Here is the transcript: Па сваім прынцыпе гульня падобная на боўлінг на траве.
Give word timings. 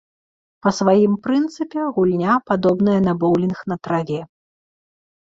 Па 0.67 0.71
сваім 0.77 1.13
прынцыпе 1.27 1.83
гульня 1.97 2.33
падобная 2.49 2.97
на 3.09 3.13
боўлінг 3.25 3.59
на 3.73 3.79
траве. 3.89 4.19